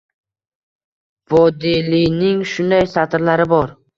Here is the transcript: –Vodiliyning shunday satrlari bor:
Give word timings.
–Vodiliyning 1.33 2.41
shunday 2.55 2.91
satrlari 2.97 3.49
bor: 3.55 3.77